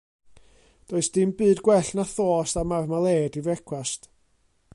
[0.91, 4.01] Does dim byd gwell na thost a marmalêd i frecwast.